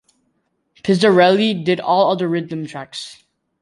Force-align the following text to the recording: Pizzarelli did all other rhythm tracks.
Pizzarelli 0.81 1.63
did 1.63 1.79
all 1.79 2.09
other 2.11 2.27
rhythm 2.27 2.65
tracks. 2.65 3.23